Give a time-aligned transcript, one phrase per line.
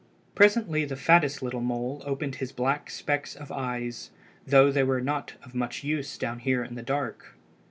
[0.33, 4.09] Presently the fattest little mole opened his black specks of eyes,
[4.47, 7.35] though they were not of much use down there in the dark.